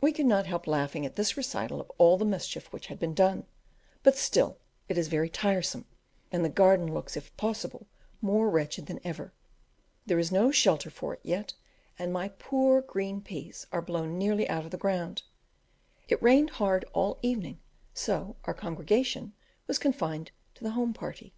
We 0.00 0.12
could 0.12 0.24
not 0.24 0.46
help 0.46 0.66
laughing 0.66 1.04
at 1.04 1.16
the 1.16 1.34
recital 1.36 1.82
of 1.82 1.90
all 1.98 2.16
the 2.16 2.24
mischief 2.24 2.72
which 2.72 2.86
had 2.86 2.98
been 2.98 3.12
done, 3.12 3.44
but 4.02 4.16
still 4.16 4.56
it 4.88 4.96
is 4.96 5.08
very 5.08 5.28
tiresome, 5.28 5.84
and 6.32 6.42
the 6.42 6.48
garden 6.48 6.94
looks, 6.94 7.14
if 7.14 7.36
possible, 7.36 7.86
more 8.22 8.48
wretched 8.48 8.86
than 8.86 9.00
ever. 9.04 9.34
There 10.06 10.18
is 10.18 10.32
no 10.32 10.50
shelter 10.50 10.88
for 10.88 11.12
it 11.12 11.20
yet, 11.22 11.52
and 11.98 12.10
my 12.10 12.28
poor 12.30 12.80
green 12.80 13.20
peas 13.20 13.66
are 13.70 13.82
blown 13.82 14.16
nearly 14.16 14.48
out 14.48 14.64
of 14.64 14.70
the 14.70 14.78
ground. 14.78 15.24
It 16.08 16.22
rained 16.22 16.52
hard 16.56 16.86
all 16.94 17.18
the 17.20 17.28
evening, 17.28 17.60
so 17.92 18.36
our 18.46 18.54
congregation 18.54 19.34
was 19.66 19.78
confined 19.78 20.30
to 20.54 20.64
the 20.64 20.70
home 20.70 20.94
party. 20.94 21.34